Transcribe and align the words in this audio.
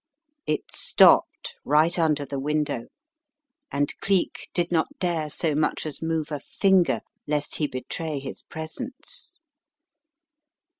It 0.47 0.63
stopped 0.73 1.53
right 1.63 1.99
under 1.99 2.25
the 2.25 2.39
window, 2.39 2.87
and 3.71 3.95
Cleek 3.99 4.49
did 4.51 4.71
not 4.71 4.87
dare 4.97 5.29
so 5.29 5.53
much 5.53 5.85
as 5.85 6.01
move 6.01 6.31
a 6.31 6.39
finger 6.39 7.01
lest 7.27 7.57
he 7.57 7.67
betray 7.67 8.17
his 8.17 8.41
presence. 8.41 9.37